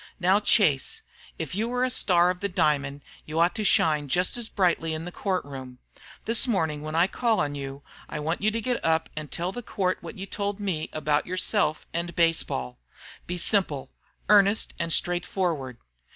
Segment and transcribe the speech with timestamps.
[0.19, 1.03] "Now, Chase,
[1.37, 4.95] if you are a star of the diamond you ought to shine just as brightly
[4.95, 5.77] in the court room.
[6.25, 9.51] This morning when I call on you I want you to get up and tell
[9.51, 12.79] the court what you told me about yourself and baseball.
[13.27, 13.91] Be simple,
[14.27, 15.77] earnest, and straightforward.